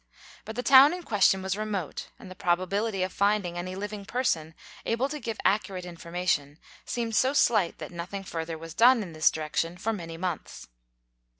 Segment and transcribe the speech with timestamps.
[0.45, 4.55] But the town in question was remote and the probability of finding any living person
[4.83, 9.29] able to give accurate information seemed so slight that nothing further was done in this
[9.29, 10.67] direction for many months.